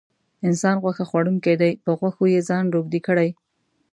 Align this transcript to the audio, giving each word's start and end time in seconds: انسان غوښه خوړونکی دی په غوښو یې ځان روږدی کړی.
انسان 0.47 0.75
غوښه 0.83 1.05
خوړونکی 1.09 1.55
دی 1.61 1.71
په 1.83 1.91
غوښو 1.99 2.23
یې 2.33 2.41
ځان 2.49 2.65
روږدی 2.75 3.01
کړی. 3.07 3.29